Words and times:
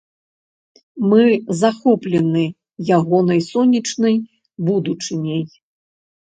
Мы 1.09 1.23
захоплены 1.61 2.45
ягонай 2.97 3.41
сонечнай 3.49 4.15
будучыняй. 4.71 5.43